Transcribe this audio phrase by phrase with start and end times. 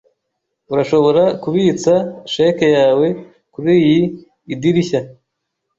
[0.73, 1.93] Urashobora kubitsa
[2.31, 3.07] cheque yawe
[3.53, 3.99] kuriyi
[4.53, 4.99] idirishya.